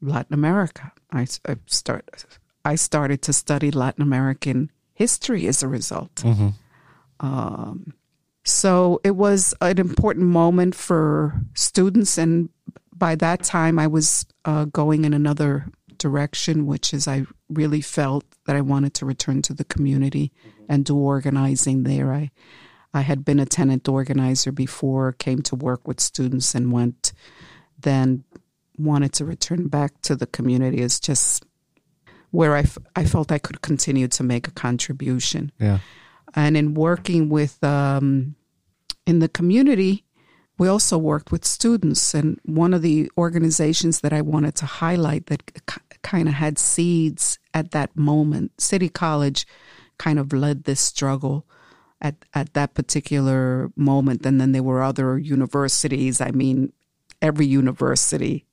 [0.00, 0.92] Latin America.
[1.12, 2.24] I, I start.
[2.64, 6.14] I started to study Latin American history as a result.
[6.16, 6.48] Mm-hmm.
[7.20, 7.92] Um,
[8.44, 12.18] so it was an important moment for students.
[12.18, 12.48] And
[12.94, 15.66] by that time, I was uh, going in another
[15.98, 20.32] direction, which is I really felt that I wanted to return to the community
[20.68, 22.12] and do organizing there.
[22.12, 22.30] I,
[22.94, 27.12] I had been a tenant organizer before, came to work with students, and went
[27.78, 28.24] then
[28.78, 31.44] wanted to return back to the community as just
[32.30, 35.52] where I, f- I felt I could continue to make a contribution.
[35.58, 35.80] Yeah.
[36.34, 38.34] And in working with um,
[39.06, 40.04] in the community,
[40.58, 42.14] we also worked with students.
[42.14, 46.58] And one of the organizations that I wanted to highlight that k- kind of had
[46.58, 49.46] seeds at that moment, City College
[49.98, 51.46] kind of led this struggle
[52.00, 54.24] at, at that particular moment.
[54.24, 56.20] And then there were other universities.
[56.20, 56.72] I mean,
[57.20, 58.46] every university,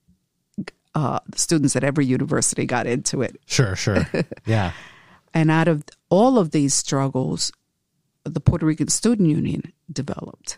[0.96, 3.40] uh, the students at every university got into it.
[3.46, 4.08] Sure, sure.
[4.46, 4.72] Yeah.
[5.34, 7.52] and out of all of these struggles,
[8.30, 10.58] the Puerto Rican Student Union developed.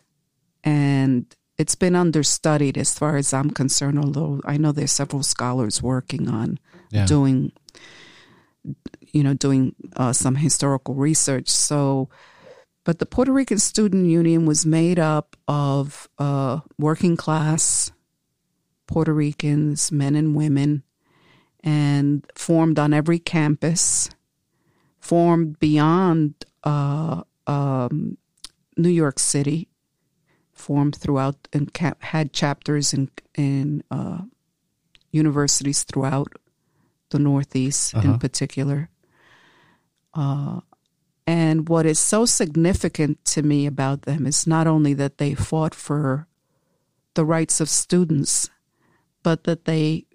[0.63, 5.84] And it's been understudied as far as I'm concerned, although I know there's several scholars
[5.84, 6.60] working on
[6.91, 7.05] yeah.
[7.05, 7.51] doing,
[9.12, 11.49] you know, doing uh, some historical research.
[11.49, 12.10] So,
[12.86, 17.91] but the Puerto Rican Student Union was made up of uh, working class
[18.88, 20.84] Puerto Ricans, men and women,
[21.63, 24.10] and formed on every campus,
[24.99, 28.17] formed beyond uh, um,
[28.77, 29.69] New York City,
[30.53, 34.21] formed throughout and cap- had chapters in in uh,
[35.12, 36.31] universities throughout
[37.09, 38.07] the Northeast uh-huh.
[38.07, 38.89] in particular.
[40.13, 40.59] Uh,
[41.25, 45.75] and what is so significant to me about them is not only that they fought
[45.75, 46.27] for
[47.13, 48.49] the rights of students,
[49.23, 50.05] but that they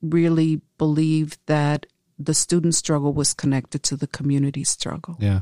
[0.00, 1.86] really believed that
[2.18, 5.16] the student struggle was connected to the community struggle.
[5.20, 5.40] Yeah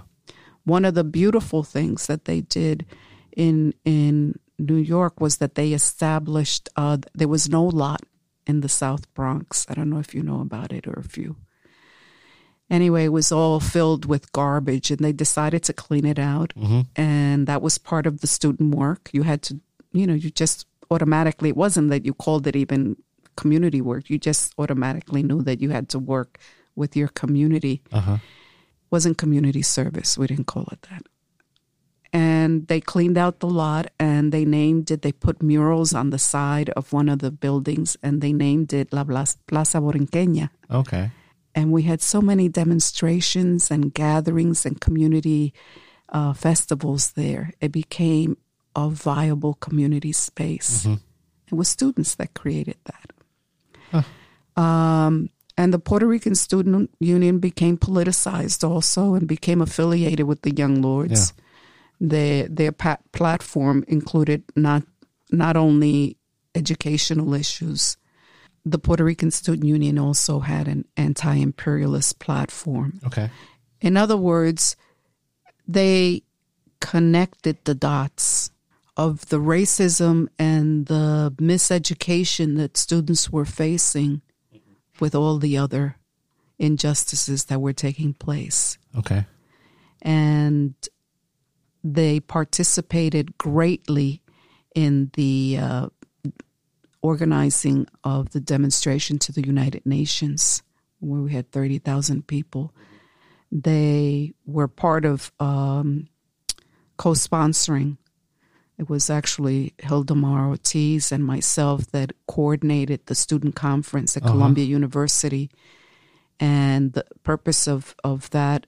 [0.65, 2.87] one of the beautiful things that they did
[3.37, 8.03] in in New York was that they established uh, there was no lot
[8.47, 9.67] in the South Bronx.
[9.69, 11.37] I don't know if you know about it or if you.
[12.71, 16.81] Anyway, it was all filled with garbage, and they decided to clean it out, mm-hmm.
[16.97, 19.11] and that was part of the student work.
[19.13, 19.61] You had to,
[19.93, 21.51] you know, you just automatically.
[21.51, 22.97] It wasn't that you called it even
[23.37, 24.09] community work.
[24.09, 26.39] You just automatically knew that you had to work
[26.75, 27.83] with your community.
[27.93, 28.17] Uh-huh
[28.95, 30.11] wasn't community service.
[30.17, 31.03] We didn't call it that.
[32.13, 36.19] And they cleaned out the lot and they named it, they put murals on the
[36.35, 40.51] side of one of the buildings and they named it La Plaza Borinqueña.
[40.71, 41.11] Okay.
[41.57, 45.53] And we had so many demonstrations and gatherings and community
[46.19, 47.51] uh, festivals there.
[47.61, 48.37] It became
[48.77, 50.87] a viable community space.
[50.87, 51.03] Mm-hmm.
[51.51, 53.09] It was students that created that.
[53.91, 54.63] Huh.
[54.63, 60.55] Um, and the Puerto Rican Student Union became politicized also and became affiliated with the
[60.55, 61.33] Young Lords.
[61.37, 61.43] Yeah.
[62.01, 64.83] Their their pat- platform included not
[65.31, 66.17] not only
[66.55, 67.97] educational issues.
[68.65, 73.01] The Puerto Rican Student Union also had an anti-imperialist platform.
[73.07, 73.31] Okay.
[73.81, 74.77] In other words,
[75.69, 76.23] they
[76.81, 78.51] connected the dots
[78.97, 84.23] of the racism and the miseducation that students were facing
[85.01, 85.97] with all the other
[86.59, 88.79] injustices that were taking place.
[88.97, 89.27] Okay.
[90.03, 90.75] And
[91.83, 94.23] they participated greatly
[94.75, 95.89] in the uh,
[97.03, 100.63] organizing of the demonstration to the United Nations
[101.01, 102.75] where we had 30,000 people.
[103.53, 106.09] They were part of um,
[106.97, 107.99] co sponsoring.
[108.77, 114.33] It was actually Hildemar Ortiz and myself that coordinated the student conference at uh-huh.
[114.33, 115.51] Columbia University.
[116.41, 118.67] And the purpose of, of that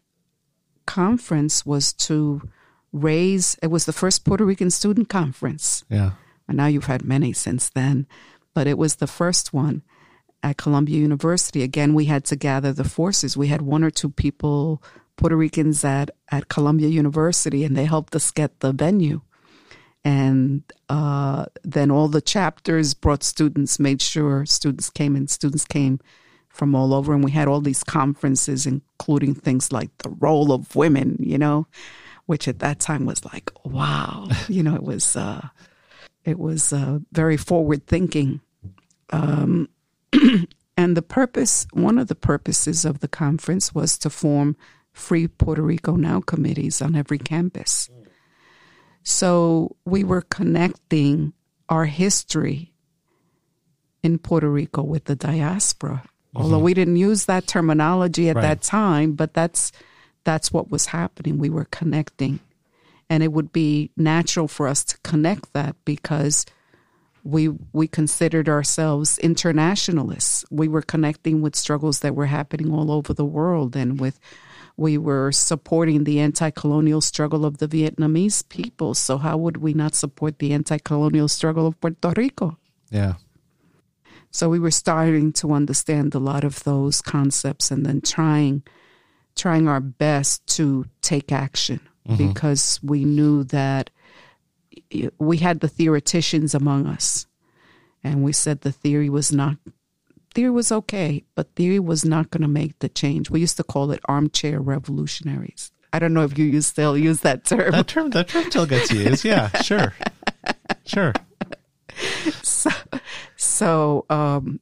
[0.87, 2.49] conference was to
[2.93, 5.85] raise, it was the first Puerto Rican student conference.
[5.91, 6.13] Yeah.
[6.47, 8.07] And now you've had many since then,
[8.55, 9.83] but it was the first one
[10.43, 11.63] at Columbia University.
[11.63, 13.37] Again, we had to gather the forces.
[13.37, 14.81] We had one or two people,
[15.17, 19.23] Puerto Ricans at, at Columbia University, and they helped us get the venue.
[20.07, 25.99] And uh, then all the chapters brought students, made sure students came and students came
[26.49, 27.13] from all over.
[27.13, 31.67] And we had all these conferences, including things like the role of women, you know,
[32.27, 35.49] which at that time was like, wow, you know, it was, uh,
[36.25, 38.41] it was uh, very forward thinking.
[39.11, 39.69] Um,
[40.77, 44.57] and the purpose, one of the purposes of the conference was to form
[44.93, 47.91] free Puerto Rico Now committees on every campus.
[49.09, 51.33] So we were connecting
[51.69, 52.73] our history
[54.03, 56.03] in Puerto Rico with the diaspora.
[56.03, 56.43] Mm-hmm.
[56.43, 58.43] Although we didn't use that terminology at right.
[58.43, 59.71] that time, but that's
[60.25, 61.39] that's what was happening.
[61.39, 62.41] We were connecting.
[63.09, 66.45] And it would be natural for us to connect that because
[67.23, 70.45] we we considered ourselves internationalists.
[70.51, 74.19] We were connecting with struggles that were happening all over the world, and with
[74.77, 78.95] we were supporting the anti-colonial struggle of the Vietnamese people.
[78.95, 82.59] So how would we not support the anti-colonial struggle of Puerto Rico?
[82.91, 83.15] Yeah.
[84.31, 88.63] So we were starting to understand a lot of those concepts, and then trying
[89.35, 92.29] trying our best to take action mm-hmm.
[92.29, 93.91] because we knew that
[95.19, 97.27] we had the theoreticians among us,
[98.05, 99.57] and we said the theory was not
[100.37, 103.31] theory was okay, but theory was not going to make the change.
[103.31, 105.73] We used to call it armchair revolutionaries.
[105.95, 107.71] I don't know if you still use that term.
[107.73, 109.25] That term, that term still gets used.
[109.25, 109.95] Yeah, sure,
[110.85, 111.15] sure.
[112.43, 112.71] So,
[113.37, 114.61] so, um,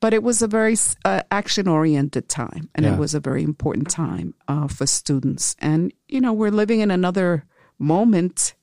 [0.00, 2.94] but it was a very uh, action oriented time, and yeah.
[2.94, 5.54] it was a very important time uh, for students.
[5.60, 7.44] And you know, we're living in another
[7.78, 8.54] moment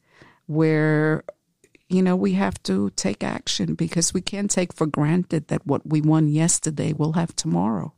[0.48, 1.24] where
[1.92, 5.86] you know we have to take action because we can't take for granted that what
[5.86, 7.94] we won yesterday we'll have tomorrow.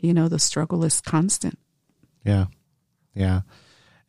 [0.00, 1.58] You know the struggle is constant.
[2.24, 2.46] Yeah.
[3.14, 3.42] Yeah.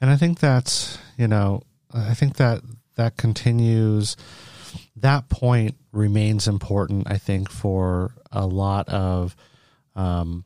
[0.01, 1.61] And i think that's you know
[1.93, 2.61] i think that
[2.95, 4.17] that continues
[4.95, 9.35] that point remains important i think for a lot of
[9.95, 10.43] um,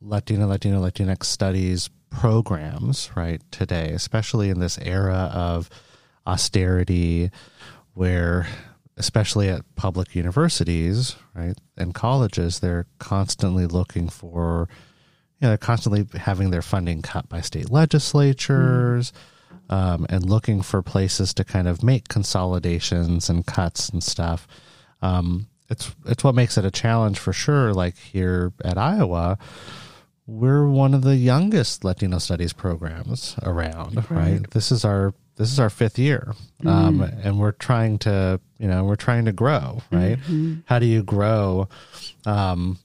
[0.00, 5.68] latino latino latinx studies programs right today especially in this era of
[6.28, 7.30] austerity,
[7.98, 8.46] where
[8.96, 14.68] especially at public universities, right, and colleges, they're constantly looking for,
[15.40, 19.12] you know, they're constantly having their funding cut by state legislatures.
[19.12, 19.34] Mm.
[19.70, 24.48] Um, and looking for places to kind of make consolidations and cuts and stuff.
[25.02, 27.74] Um, it's it's what makes it a challenge for sure.
[27.74, 29.36] Like here at Iowa,
[30.26, 33.96] we're one of the youngest Latino studies programs around.
[33.96, 34.10] Right.
[34.10, 34.50] right?
[34.52, 36.34] This is our this is our fifth year
[36.66, 37.24] um, mm.
[37.24, 40.56] and we're trying to you know we're trying to grow right mm-hmm.
[40.66, 41.68] how do you grow
[42.26, 42.78] um,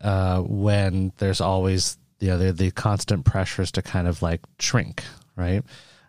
[0.00, 5.02] uh, when there's always you know the, the constant pressures to kind of like shrink
[5.34, 5.64] right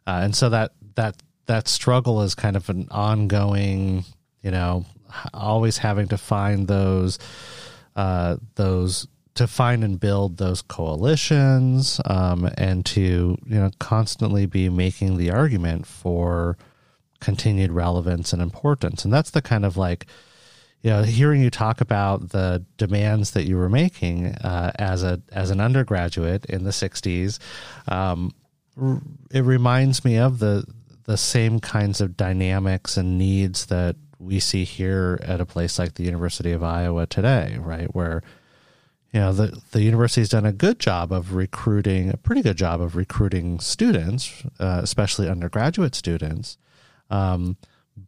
[0.05, 1.15] uh, and so that that
[1.45, 4.03] that struggle is kind of an ongoing
[4.43, 4.85] you know
[5.33, 7.17] always having to find those
[7.95, 9.07] uh, those
[9.39, 15.32] to find and build those coalitions um, and to you know constantly be making the
[15.32, 16.58] argument for
[17.21, 19.06] continued relevance and importance.
[19.06, 20.08] And that's the kind of like
[20.82, 25.21] you know hearing you talk about the demands that you were making uh, as a
[25.32, 27.39] as an undergraduate in the 60s
[27.88, 28.32] um,
[29.32, 30.65] it reminds me of the
[31.06, 35.93] the same kinds of dynamics and needs that we see here at a place like
[35.93, 37.93] the University of Iowa today right?
[37.95, 38.22] Where
[39.14, 42.82] you know the the university's done a good job of recruiting a pretty good job
[42.82, 46.57] of recruiting students uh, especially undergraduate students
[47.10, 47.57] um,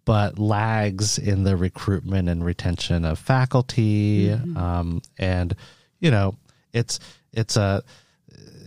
[0.06, 4.58] but lags in the recruitment and retention of faculty mm-hmm.
[4.58, 5.56] um, and
[6.00, 6.36] you know
[6.74, 7.00] it's
[7.34, 7.84] it's a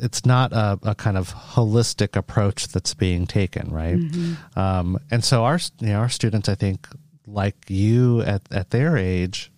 [0.03, 4.59] it's not a, a, kind of holistic approach that's being taken right mm-hmm.
[4.59, 6.89] um, and so our you know our students i think
[7.26, 9.51] like you at, at their age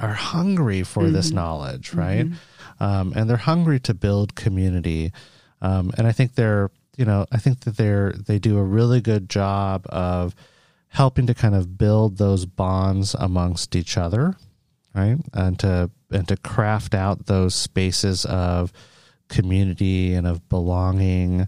[0.00, 1.12] are hungry for mm-hmm.
[1.12, 2.26] this knowledge, right?
[2.26, 2.82] Mm-hmm.
[2.82, 5.12] Um, and they're hungry to build community.
[5.60, 9.00] Um, and I think they're, you know, I think that they're they do a really
[9.00, 10.34] good job of
[10.88, 14.36] helping to kind of build those bonds amongst each other,
[14.94, 15.18] right?
[15.32, 18.72] And to and to craft out those spaces of
[19.28, 21.46] community and of belonging,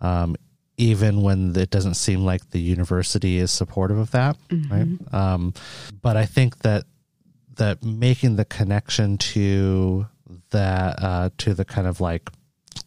[0.00, 0.36] um,
[0.76, 4.72] even when it doesn't seem like the university is supportive of that, mm-hmm.
[4.72, 5.14] right?
[5.14, 5.54] Um,
[6.02, 6.84] but I think that
[7.62, 10.06] that making the connection to
[10.50, 12.28] that uh, to the kind of like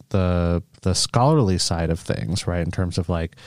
[0.10, 2.66] the the scholarly side of things, right?
[2.66, 3.38] In terms of like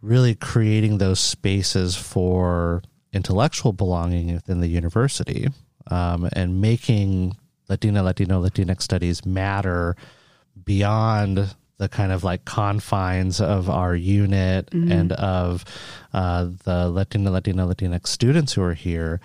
[0.00, 2.82] really creating those spaces for
[3.12, 5.46] intellectual belonging within the university
[5.86, 7.36] um, and making
[7.68, 9.94] Latina, Latino, Latinx studies matter
[10.64, 14.90] beyond the kind of like confines of our unit mm-hmm.
[14.90, 15.64] and of
[16.12, 19.20] uh, the Latina, Latino, Latinx students who are here.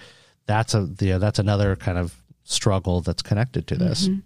[0.47, 4.07] That's a you know, that's another kind of struggle that's connected to this.
[4.07, 4.19] Mm-hmm.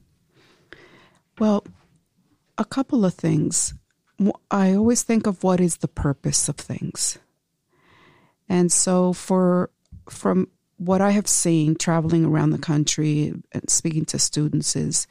[1.39, 1.65] Well,
[2.57, 3.73] a couple of things.
[4.51, 7.17] I always think of what is the purpose of things.
[8.47, 9.71] And so for
[10.09, 10.47] from
[10.77, 15.07] what I have seen traveling around the country and speaking to students is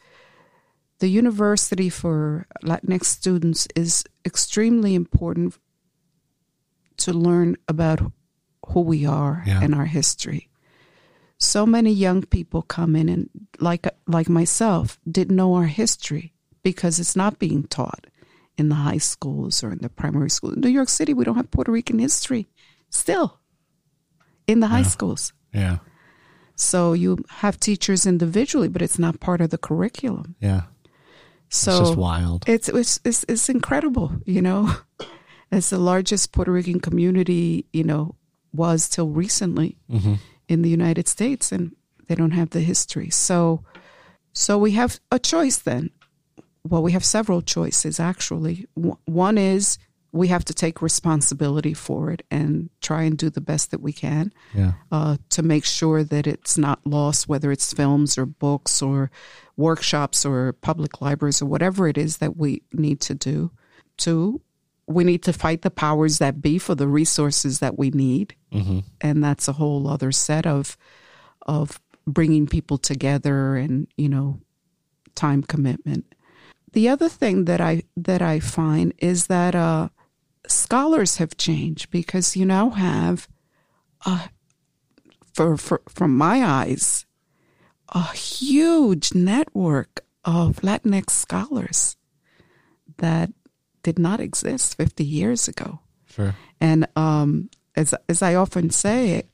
[0.98, 5.54] the university for Latinx students is extremely important
[6.98, 8.12] to learn about
[8.66, 9.60] who we are yeah.
[9.62, 10.49] and our history.
[11.40, 17.00] So many young people come in and like like myself didn't know our history because
[17.00, 18.06] it's not being taught
[18.58, 20.54] in the high schools or in the primary schools.
[20.54, 22.46] In New York City, we don't have Puerto Rican history
[22.90, 23.40] still
[24.46, 24.94] in the high yeah.
[24.94, 25.32] schools.
[25.52, 25.78] Yeah.
[26.56, 30.36] So you have teachers individually, but it's not part of the curriculum.
[30.40, 30.62] Yeah.
[31.48, 32.44] So it's just wild.
[32.46, 34.74] It's it's it's, it's incredible, you know.
[35.52, 38.14] As the largest Puerto Rican community, you know,
[38.52, 40.14] was till recently mm-hmm.
[40.50, 41.74] In the United States, and
[42.08, 43.10] they don't have the history.
[43.10, 43.64] So,
[44.32, 45.90] so we have a choice then
[46.64, 48.66] well, we have several choices actually.
[48.74, 49.78] One is
[50.12, 53.92] we have to take responsibility for it and try and do the best that we
[53.92, 54.72] can yeah.
[54.90, 59.10] uh, to make sure that it's not lost, whether it's films or books or
[59.56, 63.52] workshops or public libraries or whatever it is that we need to do.
[63.96, 64.40] Two,
[64.90, 68.80] we need to fight the powers that be for the resources that we need, mm-hmm.
[69.00, 70.76] and that's a whole other set of
[71.46, 74.40] of bringing people together and you know
[75.14, 76.04] time commitment
[76.72, 79.88] the other thing that I that I find is that uh,
[80.46, 83.28] scholars have changed because you now have,
[84.06, 84.28] uh,
[85.34, 87.06] for, for from my eyes,
[87.88, 91.96] a huge network of Latinx scholars
[92.98, 93.30] that
[93.82, 95.80] did not exist 50 years ago.
[96.06, 96.34] Sure.
[96.60, 99.24] And um, as as I often say,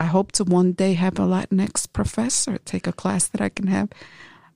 [0.00, 3.66] I hope to one day have a Latinx professor take a class that I can
[3.66, 3.90] have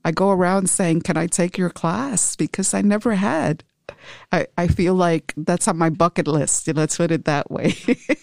[0.05, 2.37] I go around saying, Can I take your class?
[2.37, 3.65] Because I never had.
[4.33, 6.67] I, I feel like that's on my bucket list.
[6.67, 7.75] You know, Let's put it that way.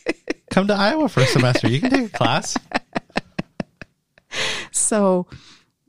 [0.51, 1.68] Come to Iowa for a semester.
[1.68, 2.57] You can take a class.
[4.72, 5.28] so,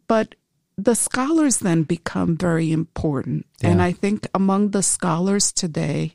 [0.08, 0.34] but
[0.78, 3.46] the scholars then become very important.
[3.60, 3.70] Yeah.
[3.70, 6.14] And I think among the scholars today,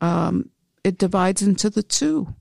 [0.00, 0.50] um,
[0.82, 2.34] it divides into the two.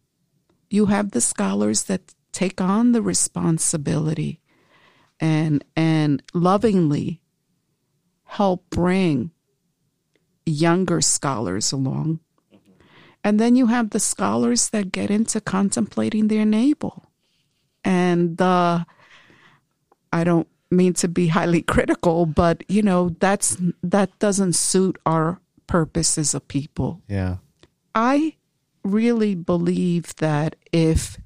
[0.71, 4.39] You have the scholars that take on the responsibility
[5.19, 7.21] and and lovingly
[8.23, 9.31] help bring
[10.45, 12.21] younger scholars along.
[13.23, 17.11] And then you have the scholars that get into contemplating their navel.
[17.83, 18.85] And uh,
[20.13, 25.39] I don't mean to be highly critical, but you know, that's that doesn't suit our
[25.67, 27.01] purpose as a people.
[27.07, 27.37] Yeah.
[27.93, 28.35] I
[28.83, 31.17] really believe that if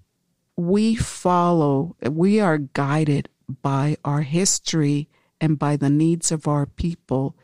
[0.55, 3.29] we follow, we are guided
[3.61, 5.09] by our history
[5.41, 7.35] and by the needs of our people,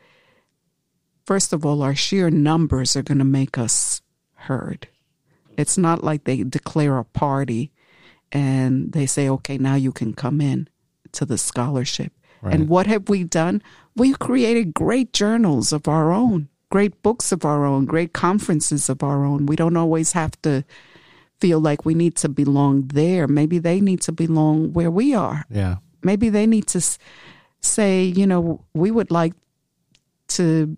[1.26, 4.02] first of all, our sheer numbers are going to make us
[4.34, 4.88] heard.
[5.58, 7.72] It's not like they declare a party
[8.32, 10.70] and they say, okay, now you can come in
[11.14, 12.14] to the scholarship.
[12.42, 12.54] Right.
[12.54, 13.62] And what have we done?
[13.96, 19.04] We've created great journals of our own, great books of our own, great conferences of
[19.04, 19.46] our own.
[19.46, 20.64] We don't always have to
[21.42, 23.28] feel like we need to belong there.
[23.28, 25.46] Maybe they need to belong where we are.
[25.50, 26.82] Yeah maybe they need to
[27.62, 29.34] say, you know, we would like
[30.30, 30.78] to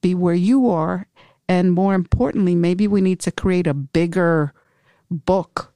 [0.00, 1.06] be where you are.
[1.48, 4.54] And more importantly, maybe we need to create a bigger
[5.10, 5.71] book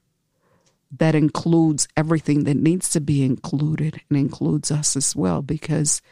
[0.98, 5.42] that includes everything that needs to be included and includes us as well.
[5.42, 6.02] Because,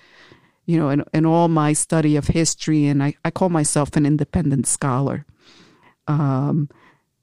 [0.66, 4.06] you know, in, in all my study of history, and I, I call myself an
[4.06, 5.26] independent scholar,
[6.06, 6.68] um,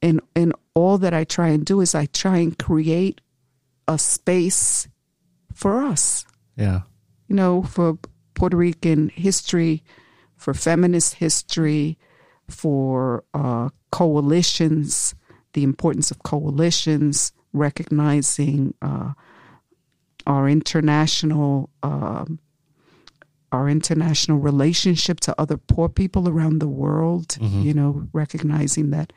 [0.01, 3.21] and, and all that I try and do is I try and create
[3.87, 4.87] a space
[5.53, 6.25] for us.
[6.55, 6.81] Yeah.
[7.27, 7.97] You know, for
[8.33, 9.83] Puerto Rican history,
[10.35, 11.97] for feminist history,
[12.47, 15.13] for uh, coalitions,
[15.53, 19.13] the importance of coalitions, recognizing uh,
[20.27, 22.39] our international um,
[23.51, 27.29] our international relationship to other poor people around the world.
[27.29, 27.61] Mm-hmm.
[27.63, 29.11] You know, recognizing that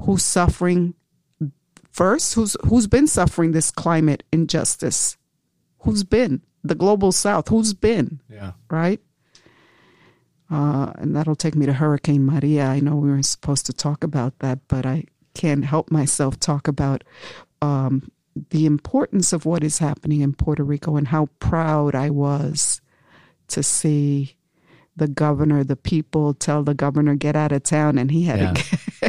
[0.00, 0.94] who's suffering
[1.90, 5.16] first, who's who's been suffering this climate injustice,
[5.80, 8.52] who's been the global South, who's been Yeah.
[8.70, 9.00] right?
[10.50, 12.66] Uh, and that'll take me to Hurricane Maria.
[12.66, 15.04] I know we were supposed to talk about that, but I
[15.36, 17.04] can't help myself talk about
[17.60, 18.10] um,
[18.50, 22.80] the importance of what is happening in Puerto Rico and how proud I was
[23.48, 24.36] to see
[24.96, 28.58] the governor, the people tell the governor get out of town, and he had
[29.02, 29.08] Yeah.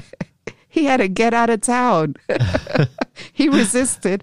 [0.77, 2.15] He had to get out of town.
[3.33, 4.21] he resisted,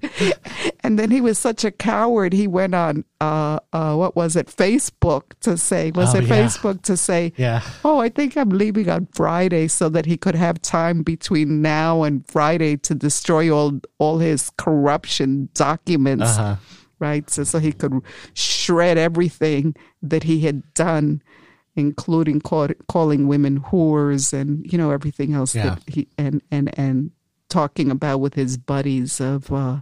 [0.83, 2.33] and then he was such a coward.
[2.33, 6.39] He went on uh, uh, what was it, Facebook, to say was Oh, it yeah.
[6.47, 7.63] Facebook to say, Yeah.
[7.85, 12.03] "Oh, I think I'm leaving on Friday," so that he could have time between now
[12.05, 16.57] and Friday to destroy all all his corruption documents Uh-huh.
[17.01, 17.29] right?
[17.31, 18.01] So, so he could
[18.35, 21.23] shred everything that he had done,
[21.77, 25.71] including call, calling women whores and you know everything else Yeah.
[25.71, 27.11] that he and and and
[27.49, 29.81] talking about with his buddies of uh,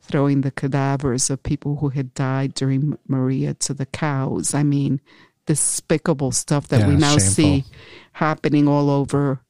[0.00, 4.54] throwing the cadavers of people who had died during Maria to the cows.
[4.54, 5.00] I mean,
[5.46, 7.20] despicable stuff that we now shameful.
[7.34, 7.64] see
[8.12, 9.40] happening all over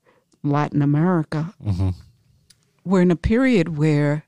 [0.42, 1.54] Latin America.
[1.64, 1.94] Mhm.
[2.84, 4.24] We're in a period where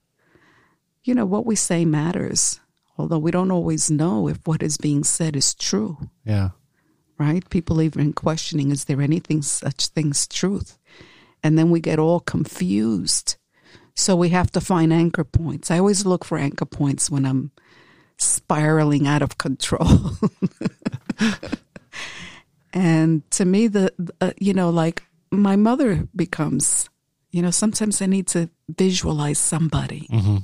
[1.04, 2.60] you know, what we say matters,
[2.96, 6.50] although we don't always know if what is being said is true, Yeah.
[7.18, 7.48] Right?
[7.50, 10.78] People even questioning, is there anything such thing's truth?
[11.42, 13.36] And then we get all confused.
[13.94, 15.70] So we have to find anchor points.
[15.70, 17.50] I always look for anchor points when I'm
[18.16, 20.12] spiraling out of control.
[22.72, 26.88] and to me, the, uh, you know, like my mother becomes,
[27.30, 30.38] you know, sometimes I need to visualize somebody hmm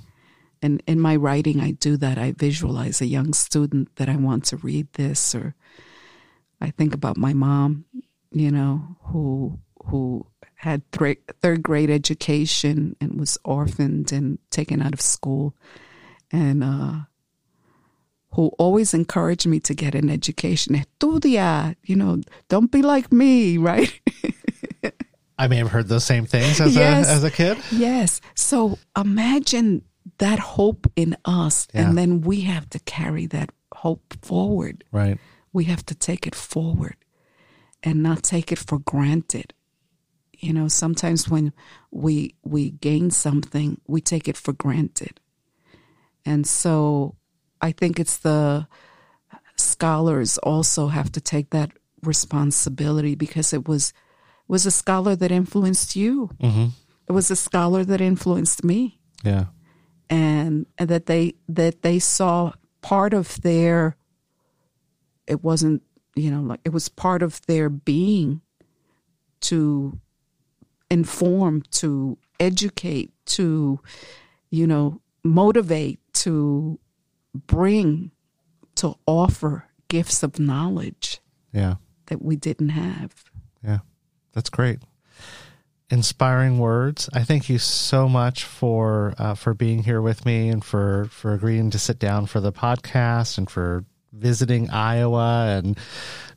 [0.63, 4.45] and in my writing i do that i visualize a young student that i want
[4.45, 5.55] to read this or
[6.61, 7.85] i think about my mom
[8.31, 14.93] you know who who had thre- third grade education and was orphaned and taken out
[14.93, 15.55] of school
[16.31, 16.93] and uh
[18.33, 23.57] who always encouraged me to get an education estudia you know don't be like me
[23.59, 24.01] right
[25.41, 27.07] I may have heard those same things as Yes.
[27.07, 27.59] a as a kid.
[27.71, 28.21] Yes.
[28.35, 29.83] So imagine
[30.19, 31.83] that hope in us, Yeah.
[31.87, 34.83] and then we have to carry that hope forward.
[34.91, 35.17] Right.
[35.59, 36.97] We have to take it forward
[37.83, 39.55] and not take it for granted.
[40.39, 41.53] You know, sometimes when
[41.91, 45.19] we we gain something, we take it for granted.
[46.25, 47.17] And so
[47.61, 48.69] I think it's the
[49.57, 51.71] scholars also have to take that
[52.03, 53.93] responsibility because it was
[54.47, 56.69] was a scholar that influenced you hmm
[57.09, 59.47] it was a scholar that influenced me Yeah.
[60.11, 63.97] and, and that they that they saw part of their
[65.29, 65.83] it wasn't
[66.17, 68.41] you know like it was part of their being
[69.41, 69.99] to
[70.91, 73.79] inform to educate to
[74.51, 76.79] you know motivate to
[77.47, 78.11] bring
[78.75, 81.21] to offer gifts of knowledge
[81.53, 81.75] Yeah.
[82.07, 83.13] that we didn't have
[83.63, 83.79] Yeah.
[84.33, 84.79] That's great.
[85.91, 87.09] Inspiring words.
[87.15, 91.33] I thank you so much for uh, for being here with me and for for
[91.33, 93.85] agreeing to sit down for the podcast and for
[94.19, 95.79] visiting Iowa and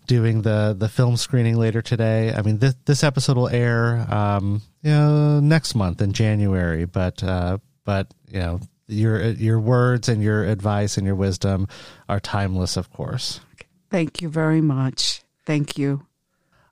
[0.08, 2.34] doing the the film screening later today.
[2.34, 7.24] I mean this this episode will air um you know next month in January, but
[7.24, 11.68] uh but you know your your words and your advice and your wisdom
[12.10, 13.40] are timeless, of course.
[13.90, 16.06] thank you very much thank you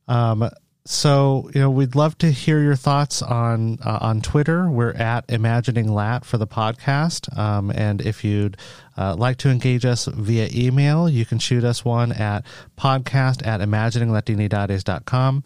[0.07, 0.49] Um,
[0.91, 4.71] so you know, we'd love to hear your thoughts on uh, on Twitter.
[4.71, 7.37] We're at Imagining Lat for the podcast.
[7.37, 8.57] Um, and if you'd
[8.97, 12.43] uh, like to engage us via email, you can shoot us one at
[12.75, 15.43] podcast at imagininglatinidades.com.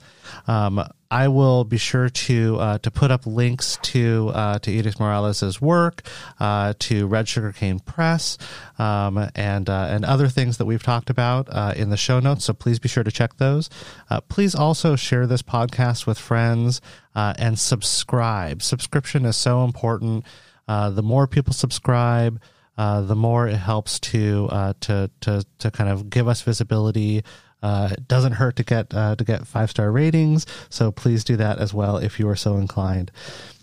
[0.48, 5.00] Um, I will be sure to uh, to put up links to uh, to Edith
[5.00, 6.02] Morales' work,
[6.40, 8.40] uh, to Red Sugar Cane Press,
[8.80, 12.46] um, and uh, and other things that we've talked about uh, in the show notes.
[12.46, 13.70] So please be sure to check those.
[14.10, 16.82] Uh, please also share this podcast with friends
[17.14, 18.64] and subscribe.
[18.64, 20.26] Subscription is so important.
[20.68, 22.42] The more people subscribe,
[22.78, 27.24] uh, the more it helps to uh, to to to kind of give us visibility.
[27.64, 31.36] Uh, it doesn't hurt to get uh, to get five star ratings, so please do
[31.38, 33.10] that as well if you are so inclined.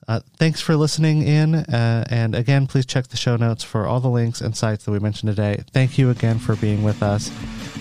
[0.09, 4.01] Uh, thanks for listening in, uh, and again, please check the show notes for all
[4.01, 5.62] the links and sites that we mentioned today.
[5.72, 7.30] Thank you again for being with us.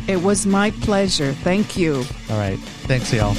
[0.07, 3.33] it was my pleasure thank you All right, thanks, y'all.